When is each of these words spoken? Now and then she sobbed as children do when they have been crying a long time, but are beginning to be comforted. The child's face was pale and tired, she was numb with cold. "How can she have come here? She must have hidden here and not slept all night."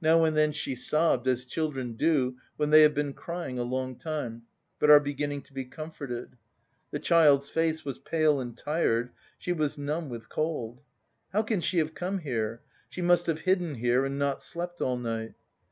Now 0.00 0.24
and 0.24 0.36
then 0.36 0.50
she 0.50 0.74
sobbed 0.74 1.28
as 1.28 1.44
children 1.44 1.92
do 1.92 2.36
when 2.56 2.70
they 2.70 2.82
have 2.82 2.92
been 2.92 3.12
crying 3.14 3.56
a 3.56 3.62
long 3.62 3.94
time, 3.96 4.42
but 4.80 4.90
are 4.90 4.98
beginning 4.98 5.42
to 5.42 5.52
be 5.54 5.64
comforted. 5.64 6.36
The 6.90 6.98
child's 6.98 7.48
face 7.48 7.84
was 7.84 8.00
pale 8.00 8.40
and 8.40 8.58
tired, 8.58 9.10
she 9.38 9.52
was 9.52 9.78
numb 9.78 10.08
with 10.08 10.28
cold. 10.28 10.80
"How 11.32 11.44
can 11.44 11.60
she 11.60 11.78
have 11.78 11.94
come 11.94 12.18
here? 12.18 12.62
She 12.88 13.00
must 13.00 13.26
have 13.26 13.42
hidden 13.42 13.76
here 13.76 14.04
and 14.04 14.18
not 14.18 14.42
slept 14.42 14.80
all 14.80 14.96
night." 14.98 15.34